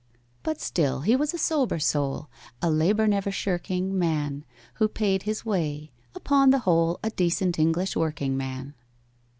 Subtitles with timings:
[0.41, 2.27] But still he was a sober soul,
[2.59, 4.43] A labour never shirking man,
[4.81, 8.73] Who paid his way—upon the whole A decent English working man.